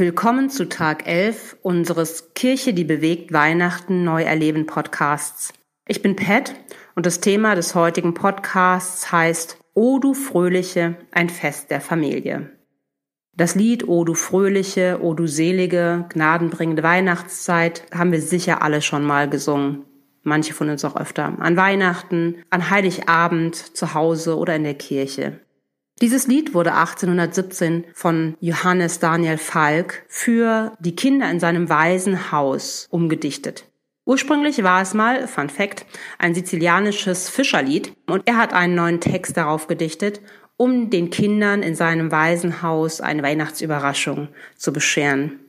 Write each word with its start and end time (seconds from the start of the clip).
Willkommen 0.00 0.48
zu 0.48 0.68
Tag 0.68 1.08
11 1.08 1.56
unseres 1.60 2.32
Kirche, 2.34 2.72
die 2.72 2.84
bewegt 2.84 3.32
Weihnachten 3.32 4.04
neu 4.04 4.22
erleben 4.22 4.64
Podcasts. 4.64 5.52
Ich 5.88 6.02
bin 6.02 6.14
Pat 6.14 6.54
und 6.94 7.04
das 7.04 7.18
Thema 7.18 7.56
des 7.56 7.74
heutigen 7.74 8.14
Podcasts 8.14 9.10
heißt 9.10 9.58
O 9.74 9.98
du 9.98 10.14
Fröhliche, 10.14 10.94
ein 11.10 11.28
Fest 11.28 11.72
der 11.72 11.80
Familie. 11.80 12.48
Das 13.34 13.56
Lied 13.56 13.88
O 13.88 14.04
du 14.04 14.14
Fröhliche, 14.14 15.00
O 15.02 15.14
du 15.14 15.26
selige, 15.26 16.06
gnadenbringende 16.10 16.84
Weihnachtszeit 16.84 17.82
haben 17.92 18.12
wir 18.12 18.22
sicher 18.22 18.62
alle 18.62 18.82
schon 18.82 19.02
mal 19.02 19.28
gesungen. 19.28 19.84
Manche 20.22 20.54
von 20.54 20.70
uns 20.70 20.84
auch 20.84 20.94
öfter. 20.94 21.36
An 21.40 21.56
Weihnachten, 21.56 22.44
an 22.50 22.70
Heiligabend, 22.70 23.56
zu 23.56 23.94
Hause 23.94 24.36
oder 24.36 24.54
in 24.54 24.62
der 24.62 24.74
Kirche. 24.74 25.40
Dieses 26.00 26.28
Lied 26.28 26.54
wurde 26.54 26.74
1817 26.74 27.84
von 27.92 28.36
Johannes 28.40 29.00
Daniel 29.00 29.36
Falk 29.36 30.04
für 30.06 30.72
die 30.78 30.94
Kinder 30.94 31.28
in 31.28 31.40
seinem 31.40 31.68
Waisenhaus 31.68 32.86
umgedichtet. 32.90 33.64
Ursprünglich 34.04 34.62
war 34.62 34.80
es 34.80 34.94
mal, 34.94 35.26
Fun 35.26 35.50
Fact, 35.50 35.86
ein 36.18 36.36
sizilianisches 36.36 37.28
Fischerlied 37.28 37.94
und 38.06 38.28
er 38.28 38.36
hat 38.36 38.52
einen 38.52 38.76
neuen 38.76 39.00
Text 39.00 39.36
darauf 39.36 39.66
gedichtet, 39.66 40.20
um 40.56 40.88
den 40.88 41.10
Kindern 41.10 41.64
in 41.64 41.74
seinem 41.74 42.12
Waisenhaus 42.12 43.00
eine 43.00 43.24
Weihnachtsüberraschung 43.24 44.28
zu 44.56 44.72
bescheren. 44.72 45.40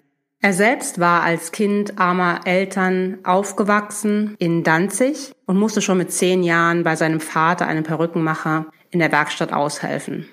Er 0.42 0.54
selbst 0.54 1.00
war 1.00 1.22
als 1.22 1.52
Kind 1.52 2.00
armer 2.00 2.42
Eltern 2.46 3.20
aufgewachsen 3.24 4.36
in 4.40 4.64
Danzig 4.64 5.32
und 5.46 5.58
musste 5.58 5.82
schon 5.82 6.00
mit 6.00 6.12
zehn 6.12 6.42
Jahren 6.42 6.84
bei 6.84 6.96
seinem 6.96 7.20
Vater, 7.20 7.68
einem 7.68 7.84
Perückenmacher, 7.84 8.66
in 8.90 9.00
der 9.00 9.12
Werkstatt 9.12 9.54
aushelfen. 9.54 10.28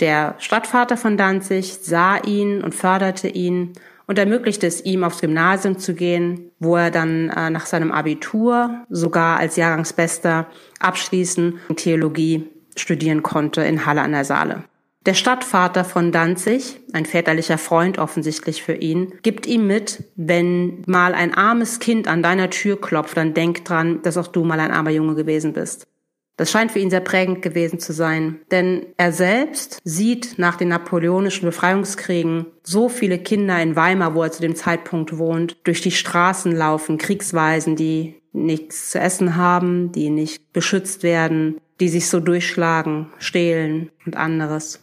Der 0.00 0.36
Stadtvater 0.38 0.96
von 0.96 1.16
Danzig 1.16 1.78
sah 1.82 2.18
ihn 2.18 2.62
und 2.62 2.74
förderte 2.74 3.28
ihn 3.28 3.72
und 4.06 4.18
ermöglichte 4.18 4.66
es 4.66 4.84
ihm, 4.84 5.04
aufs 5.04 5.20
Gymnasium 5.20 5.78
zu 5.78 5.94
gehen, 5.94 6.50
wo 6.60 6.76
er 6.76 6.90
dann 6.90 7.30
äh, 7.30 7.50
nach 7.50 7.66
seinem 7.66 7.92
Abitur 7.92 8.86
sogar 8.88 9.38
als 9.38 9.56
Jahrgangsbester 9.56 10.46
abschließen 10.80 11.58
und 11.68 11.76
Theologie 11.76 12.48
studieren 12.76 13.22
konnte 13.22 13.62
in 13.62 13.86
Halle 13.86 14.02
an 14.02 14.12
der 14.12 14.24
Saale. 14.24 14.64
Der 15.04 15.14
Stadtvater 15.14 15.84
von 15.84 16.12
Danzig, 16.12 16.80
ein 16.92 17.06
väterlicher 17.06 17.58
Freund 17.58 17.98
offensichtlich 17.98 18.62
für 18.62 18.74
ihn, 18.74 19.14
gibt 19.22 19.46
ihm 19.46 19.66
mit, 19.66 20.04
wenn 20.16 20.82
mal 20.86 21.14
ein 21.14 21.34
armes 21.34 21.80
Kind 21.80 22.08
an 22.08 22.22
deiner 22.22 22.50
Tür 22.50 22.80
klopft, 22.80 23.16
dann 23.16 23.34
denk 23.34 23.64
dran, 23.64 24.02
dass 24.02 24.16
auch 24.16 24.26
du 24.26 24.44
mal 24.44 24.60
ein 24.60 24.70
armer 24.70 24.90
Junge 24.90 25.14
gewesen 25.14 25.52
bist. 25.54 25.86
Das 26.38 26.52
scheint 26.52 26.70
für 26.70 26.78
ihn 26.78 26.88
sehr 26.88 27.00
prägend 27.00 27.42
gewesen 27.42 27.80
zu 27.80 27.92
sein, 27.92 28.38
denn 28.52 28.86
er 28.96 29.12
selbst 29.12 29.80
sieht 29.82 30.38
nach 30.38 30.54
den 30.54 30.68
napoleonischen 30.68 31.46
Befreiungskriegen 31.46 32.46
so 32.62 32.88
viele 32.88 33.18
Kinder 33.18 33.60
in 33.60 33.74
Weimar, 33.74 34.14
wo 34.14 34.22
er 34.22 34.30
zu 34.30 34.40
dem 34.40 34.54
Zeitpunkt 34.54 35.18
wohnt, 35.18 35.56
durch 35.64 35.80
die 35.80 35.90
Straßen 35.90 36.52
laufen, 36.52 36.96
Kriegsweisen, 36.96 37.74
die 37.74 38.14
nichts 38.32 38.90
zu 38.90 39.00
essen 39.00 39.34
haben, 39.34 39.90
die 39.90 40.10
nicht 40.10 40.52
beschützt 40.52 41.02
werden, 41.02 41.60
die 41.80 41.88
sich 41.88 42.08
so 42.08 42.20
durchschlagen, 42.20 43.08
stehlen 43.18 43.90
und 44.06 44.16
anderes. 44.16 44.80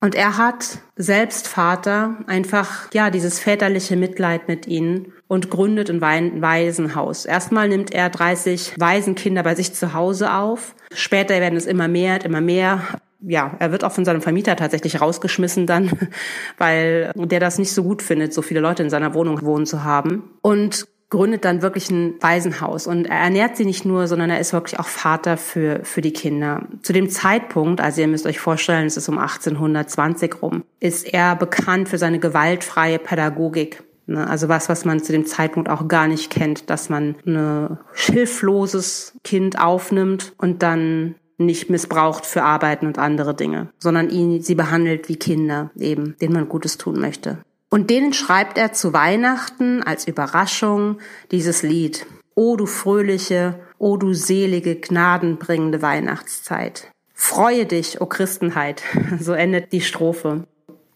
Und 0.00 0.14
er 0.14 0.36
hat 0.36 0.78
selbst 0.96 1.48
Vater 1.48 2.16
einfach, 2.26 2.92
ja, 2.92 3.10
dieses 3.10 3.40
väterliche 3.40 3.96
Mitleid 3.96 4.46
mit 4.46 4.66
ihnen 4.66 5.12
und 5.26 5.50
gründet 5.50 5.90
ein 5.90 6.02
Waisenhaus. 6.02 7.24
Erstmal 7.24 7.68
nimmt 7.68 7.92
er 7.92 8.10
30 8.10 8.74
Waisenkinder 8.78 9.42
bei 9.42 9.54
sich 9.54 9.72
zu 9.72 9.94
Hause 9.94 10.32
auf. 10.34 10.74
Später 10.94 11.40
werden 11.40 11.56
es 11.56 11.66
immer 11.66 11.88
mehr, 11.88 12.24
immer 12.24 12.42
mehr. 12.42 12.82
Ja, 13.20 13.56
er 13.58 13.72
wird 13.72 13.84
auch 13.84 13.92
von 13.92 14.04
seinem 14.04 14.20
Vermieter 14.20 14.54
tatsächlich 14.54 15.00
rausgeschmissen 15.00 15.66
dann, 15.66 15.90
weil 16.58 17.12
der 17.16 17.40
das 17.40 17.58
nicht 17.58 17.72
so 17.72 17.82
gut 17.82 18.02
findet, 18.02 18.34
so 18.34 18.42
viele 18.42 18.60
Leute 18.60 18.82
in 18.82 18.90
seiner 18.90 19.14
Wohnung 19.14 19.42
wohnen 19.42 19.66
zu 19.66 19.82
haben. 19.82 20.30
Und 20.42 20.86
gründet 21.08 21.44
dann 21.44 21.62
wirklich 21.62 21.90
ein 21.90 22.14
Waisenhaus 22.20 22.86
und 22.86 23.06
er 23.06 23.18
ernährt 23.18 23.56
sie 23.56 23.64
nicht 23.64 23.84
nur, 23.84 24.08
sondern 24.08 24.30
er 24.30 24.40
ist 24.40 24.52
wirklich 24.52 24.80
auch 24.80 24.88
Vater 24.88 25.36
für, 25.36 25.80
für 25.84 26.00
die 26.00 26.12
Kinder. 26.12 26.66
Zu 26.82 26.92
dem 26.92 27.08
Zeitpunkt, 27.08 27.80
also 27.80 28.00
ihr 28.00 28.08
müsst 28.08 28.26
euch 28.26 28.40
vorstellen, 28.40 28.86
es 28.86 28.96
ist 28.96 29.08
um 29.08 29.18
1820 29.18 30.42
rum, 30.42 30.64
ist 30.80 31.12
er 31.12 31.36
bekannt 31.36 31.88
für 31.88 31.98
seine 31.98 32.18
gewaltfreie 32.18 32.98
Pädagogik. 32.98 33.84
Ne? 34.06 34.28
Also 34.28 34.48
was, 34.48 34.68
was 34.68 34.84
man 34.84 35.02
zu 35.02 35.12
dem 35.12 35.26
Zeitpunkt 35.26 35.68
auch 35.68 35.86
gar 35.86 36.08
nicht 36.08 36.30
kennt, 36.30 36.70
dass 36.70 36.88
man 36.88 37.14
ein 37.24 37.78
hilfloses 37.94 39.14
Kind 39.22 39.60
aufnimmt 39.60 40.32
und 40.38 40.62
dann 40.62 41.14
nicht 41.38 41.70
missbraucht 41.70 42.24
für 42.24 42.42
Arbeiten 42.42 42.86
und 42.86 42.98
andere 42.98 43.34
Dinge, 43.34 43.68
sondern 43.78 44.10
ihn, 44.10 44.42
sie 44.42 44.54
behandelt 44.54 45.08
wie 45.08 45.16
Kinder 45.16 45.70
eben, 45.76 46.16
denen 46.20 46.32
man 46.32 46.48
Gutes 46.48 46.78
tun 46.78 46.98
möchte. 46.98 47.38
Und 47.76 47.90
denen 47.90 48.14
schreibt 48.14 48.56
er 48.56 48.72
zu 48.72 48.94
Weihnachten 48.94 49.82
als 49.82 50.08
Überraschung 50.08 50.96
dieses 51.30 51.62
Lied. 51.62 52.06
O 52.34 52.56
du 52.56 52.64
fröhliche, 52.64 53.60
o 53.76 53.98
du 53.98 54.14
selige, 54.14 54.76
gnadenbringende 54.76 55.82
Weihnachtszeit. 55.82 56.90
Freue 57.12 57.66
dich, 57.66 58.00
o 58.00 58.06
Christenheit. 58.06 58.82
So 59.20 59.34
endet 59.34 59.74
die 59.74 59.82
Strophe. 59.82 60.46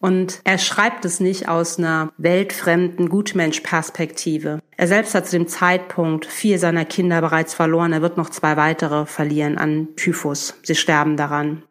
Und 0.00 0.40
er 0.44 0.56
schreibt 0.56 1.04
es 1.04 1.20
nicht 1.20 1.50
aus 1.50 1.76
einer 1.76 2.14
weltfremden 2.16 3.10
Gutmensch-Perspektive. 3.10 4.60
Er 4.74 4.86
selbst 4.86 5.14
hat 5.14 5.26
zu 5.26 5.36
dem 5.36 5.48
Zeitpunkt 5.48 6.24
vier 6.24 6.58
seiner 6.58 6.86
Kinder 6.86 7.20
bereits 7.20 7.52
verloren. 7.52 7.92
Er 7.92 8.00
wird 8.00 8.16
noch 8.16 8.30
zwei 8.30 8.56
weitere 8.56 9.04
verlieren 9.04 9.58
an 9.58 9.88
Typhus. 9.96 10.54
Sie 10.62 10.74
sterben 10.74 11.19
daran. 11.19 11.62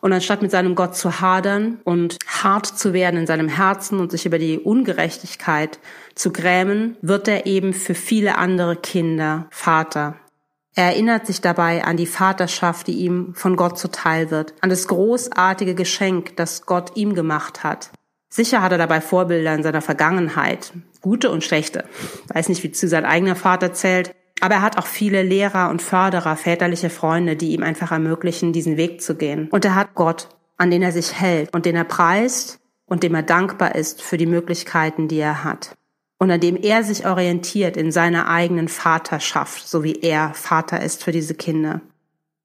Und 0.00 0.12
anstatt 0.12 0.42
mit 0.42 0.50
seinem 0.50 0.74
Gott 0.74 0.96
zu 0.96 1.20
hadern 1.20 1.80
und 1.84 2.18
hart 2.26 2.66
zu 2.66 2.92
werden 2.92 3.18
in 3.18 3.26
seinem 3.26 3.48
Herzen 3.48 3.98
und 3.98 4.12
sich 4.12 4.26
über 4.26 4.38
die 4.38 4.58
Ungerechtigkeit 4.58 5.80
zu 6.14 6.32
grämen, 6.32 6.96
wird 7.02 7.26
er 7.26 7.46
eben 7.46 7.72
für 7.72 7.94
viele 7.94 8.38
andere 8.38 8.76
Kinder 8.76 9.48
Vater. 9.50 10.14
Er 10.76 10.84
erinnert 10.84 11.26
sich 11.26 11.40
dabei 11.40 11.82
an 11.82 11.96
die 11.96 12.06
Vaterschaft, 12.06 12.86
die 12.86 12.98
ihm 12.98 13.34
von 13.34 13.56
Gott 13.56 13.78
zuteil 13.78 14.30
wird, 14.30 14.54
an 14.60 14.70
das 14.70 14.86
großartige 14.86 15.74
Geschenk, 15.74 16.36
das 16.36 16.66
Gott 16.66 16.92
ihm 16.94 17.14
gemacht 17.14 17.64
hat. 17.64 17.90
Sicher 18.30 18.62
hat 18.62 18.70
er 18.72 18.78
dabei 18.78 19.00
Vorbilder 19.00 19.54
in 19.54 19.64
seiner 19.64 19.80
Vergangenheit, 19.80 20.72
gute 21.00 21.30
und 21.30 21.42
schlechte. 21.42 21.84
Weiß 22.32 22.48
nicht, 22.48 22.62
wie 22.62 22.70
zu 22.70 22.86
sein 22.86 23.04
eigener 23.04 23.34
Vater 23.34 23.72
zählt, 23.72 24.14
aber 24.40 24.56
er 24.56 24.62
hat 24.62 24.78
auch 24.78 24.86
viele 24.86 25.22
Lehrer 25.22 25.70
und 25.70 25.82
Förderer, 25.82 26.36
väterliche 26.36 26.90
Freunde, 26.90 27.36
die 27.36 27.52
ihm 27.52 27.62
einfach 27.62 27.92
ermöglichen, 27.92 28.52
diesen 28.52 28.76
Weg 28.76 29.02
zu 29.02 29.16
gehen. 29.16 29.48
Und 29.50 29.64
er 29.64 29.74
hat 29.74 29.94
Gott, 29.94 30.28
an 30.56 30.70
den 30.70 30.82
er 30.82 30.92
sich 30.92 31.20
hält 31.20 31.52
und 31.54 31.66
den 31.66 31.76
er 31.76 31.84
preist 31.84 32.60
und 32.86 33.02
dem 33.02 33.14
er 33.14 33.22
dankbar 33.22 33.74
ist 33.74 34.02
für 34.02 34.16
die 34.16 34.26
Möglichkeiten, 34.26 35.08
die 35.08 35.18
er 35.18 35.44
hat. 35.44 35.76
Und 36.18 36.30
an 36.30 36.40
dem 36.40 36.56
er 36.56 36.82
sich 36.82 37.06
orientiert 37.06 37.76
in 37.76 37.92
seiner 37.92 38.28
eigenen 38.28 38.68
Vaterschaft, 38.68 39.68
so 39.68 39.84
wie 39.84 40.00
er 40.00 40.34
Vater 40.34 40.82
ist 40.82 41.04
für 41.04 41.12
diese 41.12 41.34
Kinder. 41.34 41.80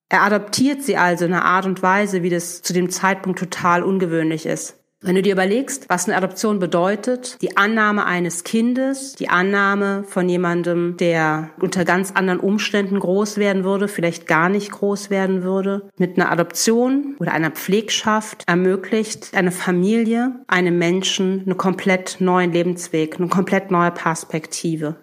Er 0.09 0.21
adoptiert 0.21 0.83
sie 0.83 0.95
also 0.95 1.25
in 1.25 1.33
einer 1.33 1.45
Art 1.45 1.65
und 1.65 1.81
Weise, 1.81 2.21
wie 2.21 2.29
das 2.29 2.61
zu 2.61 2.71
dem 2.71 2.91
Zeitpunkt 2.91 3.39
total 3.39 3.81
ungewöhnlich 3.81 4.45
ist. 4.45 4.82
Wenn 5.05 5.15
du 5.15 5.21
dir 5.21 5.33
überlegst, 5.33 5.89
was 5.89 6.07
eine 6.07 6.15
Adoption 6.15 6.59
bedeutet, 6.59 7.37
die 7.41 7.57
Annahme 7.57 8.05
eines 8.05 8.45
Kindes, 8.45 9.13
die 9.13 9.27
Annahme 9.27 10.05
von 10.07 10.29
jemandem, 10.29 10.95
der 10.95 11.49
unter 11.59 11.83
ganz 11.83 12.11
anderen 12.11 12.39
Umständen 12.39 12.99
groß 12.99 13.37
werden 13.37 13.65
würde, 13.65 13.89
vielleicht 13.89 14.27
gar 14.27 14.47
nicht 14.47 14.71
groß 14.71 15.09
werden 15.09 15.43
würde, 15.43 15.89
mit 15.97 16.17
einer 16.17 16.31
Adoption 16.31 17.17
oder 17.19 17.33
einer 17.33 17.51
Pflegschaft 17.51 18.45
ermöglicht 18.47 19.31
eine 19.33 19.51
Familie, 19.51 20.39
einem 20.47 20.77
Menschen 20.77 21.41
einen 21.41 21.57
komplett 21.57 22.17
neuen 22.19 22.53
Lebensweg, 22.53 23.19
eine 23.19 23.27
komplett 23.27 23.71
neue 23.71 23.91
Perspektive. 23.91 24.95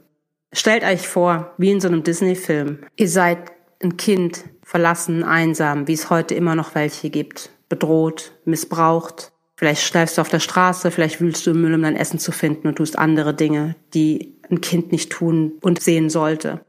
Stellt 0.52 0.82
euch 0.82 1.06
vor, 1.06 1.52
wie 1.58 1.72
in 1.72 1.80
so 1.80 1.88
einem 1.88 2.02
Disney-Film. 2.04 2.78
Ihr 2.96 3.08
seid 3.08 3.52
ein 3.82 3.98
Kind, 3.98 4.44
verlassen, 4.64 5.24
einsam, 5.24 5.88
wie 5.88 5.92
es 5.92 6.08
heute 6.08 6.34
immer 6.34 6.54
noch 6.54 6.74
welche 6.74 7.10
gibt, 7.10 7.50
bedroht, 7.68 8.32
missbraucht, 8.46 9.32
Vielleicht 9.60 9.82
schleifst 9.82 10.16
du 10.16 10.22
auf 10.22 10.30
der 10.30 10.40
Straße, 10.40 10.90
vielleicht 10.90 11.20
wühlst 11.20 11.46
du 11.46 11.50
im 11.50 11.60
Müll, 11.60 11.74
um 11.74 11.82
dein 11.82 11.94
Essen 11.94 12.18
zu 12.18 12.32
finden 12.32 12.66
und 12.66 12.76
tust 12.76 12.98
andere 12.98 13.34
Dinge, 13.34 13.76
die 13.92 14.38
ein 14.48 14.62
Kind 14.62 14.90
nicht 14.90 15.12
tun 15.12 15.58
und 15.60 15.82
sehen 15.82 16.08
sollte. 16.08 16.64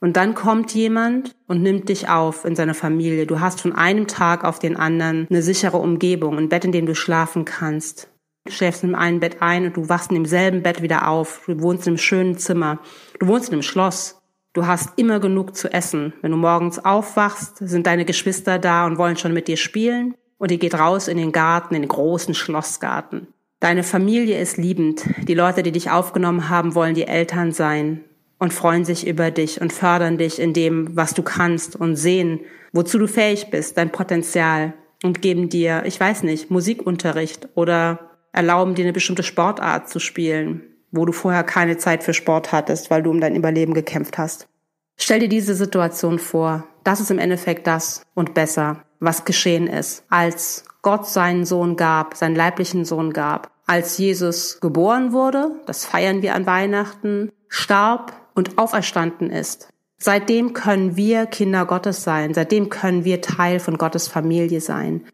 Und 0.00 0.16
dann 0.16 0.36
kommt 0.36 0.72
jemand 0.72 1.34
und 1.48 1.60
nimmt 1.60 1.88
dich 1.88 2.08
auf 2.08 2.44
in 2.44 2.54
seiner 2.54 2.74
Familie. 2.74 3.26
Du 3.26 3.40
hast 3.40 3.60
von 3.60 3.72
einem 3.72 4.06
Tag 4.06 4.44
auf 4.44 4.60
den 4.60 4.76
anderen 4.76 5.26
eine 5.28 5.42
sichere 5.42 5.78
Umgebung, 5.78 6.38
ein 6.38 6.48
Bett, 6.48 6.64
in 6.64 6.70
dem 6.70 6.86
du 6.86 6.94
schlafen 6.94 7.44
kannst. 7.44 8.08
Du 8.44 8.52
schläfst 8.52 8.84
in 8.84 8.94
einem 8.94 9.18
Bett 9.18 9.42
ein 9.42 9.66
und 9.66 9.76
du 9.76 9.88
wachst 9.88 10.12
in 10.12 10.14
demselben 10.14 10.62
Bett 10.62 10.82
wieder 10.82 11.08
auf. 11.08 11.42
Du 11.48 11.60
wohnst 11.60 11.88
in 11.88 11.94
einem 11.94 11.98
schönen 11.98 12.38
Zimmer. 12.38 12.78
Du 13.18 13.26
wohnst 13.26 13.48
in 13.48 13.54
einem 13.54 13.62
Schloss. 13.62 14.22
Du 14.52 14.68
hast 14.68 14.96
immer 15.00 15.18
genug 15.18 15.56
zu 15.56 15.72
essen. 15.72 16.12
Wenn 16.22 16.30
du 16.30 16.36
morgens 16.36 16.78
aufwachst, 16.78 17.56
sind 17.56 17.88
deine 17.88 18.04
Geschwister 18.04 18.60
da 18.60 18.86
und 18.86 18.98
wollen 18.98 19.16
schon 19.16 19.32
mit 19.32 19.48
dir 19.48 19.56
spielen 19.56 20.14
und 20.40 20.50
ihr 20.50 20.58
geht 20.58 20.74
raus 20.74 21.06
in 21.06 21.18
den 21.18 21.32
Garten, 21.32 21.74
in 21.74 21.82
den 21.82 21.88
großen 21.88 22.34
Schlossgarten. 22.34 23.28
Deine 23.60 23.82
Familie 23.82 24.40
ist 24.40 24.56
liebend. 24.56 25.04
Die 25.28 25.34
Leute, 25.34 25.62
die 25.62 25.70
dich 25.70 25.90
aufgenommen 25.90 26.48
haben, 26.48 26.74
wollen 26.74 26.94
die 26.94 27.06
Eltern 27.06 27.52
sein 27.52 28.02
und 28.38 28.54
freuen 28.54 28.86
sich 28.86 29.06
über 29.06 29.30
dich 29.30 29.60
und 29.60 29.70
fördern 29.70 30.16
dich 30.16 30.40
in 30.40 30.54
dem, 30.54 30.96
was 30.96 31.12
du 31.12 31.22
kannst 31.22 31.76
und 31.76 31.94
sehen, 31.94 32.40
wozu 32.72 32.98
du 32.98 33.06
fähig 33.06 33.50
bist, 33.50 33.76
dein 33.76 33.92
Potenzial 33.92 34.72
und 35.04 35.20
geben 35.20 35.50
dir, 35.50 35.82
ich 35.84 36.00
weiß 36.00 36.22
nicht, 36.22 36.50
Musikunterricht 36.50 37.50
oder 37.54 38.10
erlauben 38.32 38.74
dir 38.74 38.86
eine 38.86 38.94
bestimmte 38.94 39.22
Sportart 39.22 39.90
zu 39.90 39.98
spielen, 39.98 40.62
wo 40.90 41.04
du 41.04 41.12
vorher 41.12 41.44
keine 41.44 41.76
Zeit 41.76 42.02
für 42.02 42.14
Sport 42.14 42.52
hattest, 42.52 42.90
weil 42.90 43.02
du 43.02 43.10
um 43.10 43.20
dein 43.20 43.36
Überleben 43.36 43.74
gekämpft 43.74 44.16
hast. 44.16 44.48
Stell 44.96 45.20
dir 45.20 45.28
diese 45.28 45.54
Situation 45.54 46.18
vor. 46.18 46.66
Das 46.82 47.00
ist 47.00 47.10
im 47.10 47.18
Endeffekt 47.18 47.66
das 47.66 48.02
und 48.14 48.32
besser, 48.32 48.84
was 49.00 49.24
geschehen 49.24 49.66
ist, 49.66 50.04
als 50.08 50.64
Gott 50.82 51.06
seinen 51.06 51.44
Sohn 51.44 51.76
gab, 51.76 52.16
seinen 52.16 52.36
leiblichen 52.36 52.84
Sohn 52.84 53.12
gab, 53.12 53.50
als 53.66 53.98
Jesus 53.98 54.60
geboren 54.60 55.12
wurde, 55.12 55.52
das 55.66 55.84
feiern 55.84 56.22
wir 56.22 56.34
an 56.34 56.46
Weihnachten, 56.46 57.32
starb 57.48 58.12
und 58.34 58.58
auferstanden 58.58 59.30
ist. 59.30 59.68
Seitdem 59.98 60.54
können 60.54 60.96
wir 60.96 61.26
Kinder 61.26 61.66
Gottes 61.66 62.02
sein, 62.04 62.32
seitdem 62.32 62.70
können 62.70 63.04
wir 63.04 63.20
Teil 63.20 63.60
von 63.60 63.76
Gottes 63.76 64.08
Familie 64.08 64.60
sein. 64.60 65.04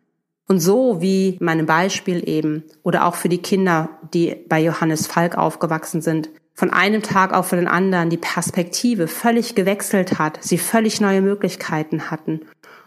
Und 0.48 0.60
so 0.60 1.00
wie 1.00 1.36
meinem 1.40 1.66
Beispiel 1.66 2.28
eben 2.28 2.64
oder 2.84 3.04
auch 3.04 3.16
für 3.16 3.28
die 3.28 3.42
Kinder, 3.42 3.88
die 4.14 4.36
bei 4.48 4.60
Johannes 4.60 5.08
Falk 5.08 5.36
aufgewachsen 5.36 6.02
sind, 6.02 6.30
von 6.54 6.70
einem 6.70 7.02
Tag 7.02 7.34
auf 7.34 7.50
den 7.50 7.68
anderen 7.68 8.08
die 8.08 8.16
Perspektive 8.16 9.08
völlig 9.08 9.54
gewechselt 9.54 10.18
hat, 10.18 10.38
sie 10.40 10.56
völlig 10.56 11.00
neue 11.00 11.20
Möglichkeiten 11.20 12.10
hatten. 12.10 12.40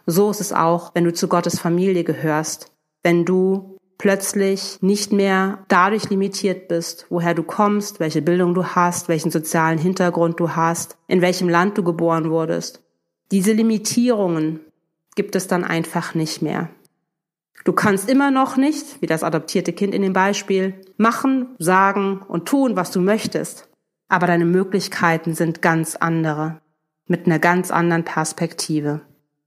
So 0.05 0.31
ist 0.31 0.41
es 0.41 0.53
auch, 0.53 0.91
wenn 0.95 1.03
du 1.03 1.13
zu 1.13 1.27
Gottes 1.27 1.59
Familie 1.59 2.03
gehörst, 2.03 2.71
wenn 3.03 3.25
du 3.25 3.77
plötzlich 3.99 4.81
nicht 4.81 5.11
mehr 5.11 5.59
dadurch 5.67 6.09
limitiert 6.09 6.67
bist, 6.67 7.05
woher 7.09 7.35
du 7.35 7.43
kommst, 7.43 7.99
welche 7.99 8.21
Bildung 8.21 8.55
du 8.55 8.65
hast, 8.65 9.09
welchen 9.09 9.29
sozialen 9.29 9.77
Hintergrund 9.77 10.39
du 10.39 10.55
hast, 10.55 10.97
in 11.07 11.21
welchem 11.21 11.49
Land 11.49 11.77
du 11.77 11.83
geboren 11.83 12.31
wurdest. 12.31 12.81
Diese 13.31 13.51
Limitierungen 13.51 14.61
gibt 15.15 15.35
es 15.35 15.47
dann 15.47 15.63
einfach 15.63 16.15
nicht 16.15 16.41
mehr. 16.41 16.69
Du 17.65 17.73
kannst 17.73 18.09
immer 18.09 18.31
noch 18.31 18.55
nicht, 18.55 19.01
wie 19.01 19.05
das 19.05 19.21
adoptierte 19.21 19.73
Kind 19.73 19.93
in 19.93 20.01
dem 20.01 20.13
Beispiel, 20.13 20.75
machen, 20.97 21.55
sagen 21.59 22.21
und 22.27 22.47
tun, 22.47 22.77
was 22.77 22.91
du 22.91 23.01
möchtest. 23.01 23.67
Aber 24.07 24.27
deine 24.27 24.45
Möglichkeiten 24.45 25.35
sind 25.35 25.61
ganz 25.61 25.97
andere, 25.97 26.61
mit 27.05 27.25
einer 27.25 27.37
ganz 27.37 27.69
anderen 27.69 28.05
Perspektive 28.05 29.01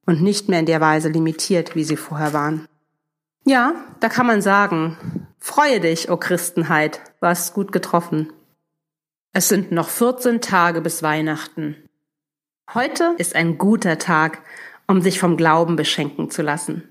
und 0.07 0.23
nicht 0.23 0.49
mehr 0.49 0.61
in 0.61 0.67
der 0.67 0.81
Weise 0.81 1.09
limitiert, 1.09 1.75
wie 1.75 1.85
sie 1.85 1.97
vorher 1.97 2.33
waren. 2.33 2.67
Ja, 3.45 3.75
da 4.01 4.09
kann 4.09 4.27
man 4.27 4.41
sagen, 4.41 4.97
freue 5.39 5.81
dich, 5.81 6.09
o 6.09 6.15
oh 6.15 6.17
Christenheit, 6.17 7.01
hast 7.21 7.55
gut 7.55 7.73
getroffen. 7.73 8.33
Es 9.33 9.49
sind 9.49 9.73
noch 9.73 9.89
14 9.89 10.41
Tage 10.41 10.81
bis 10.81 11.03
Weihnachten. 11.03 11.77
Heute 12.73 13.15
ist 13.19 13.35
ein 13.35 13.59
guter 13.59 13.99
Tag, 13.99 14.43
um 14.87 15.01
sich 15.01 15.19
vom 15.19 15.37
Glauben 15.37 15.77
beschenken 15.77 16.31
zu 16.31 16.43
lassen. 16.43 16.89